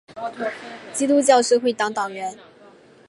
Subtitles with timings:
[0.93, 2.35] 基督教社会党党员。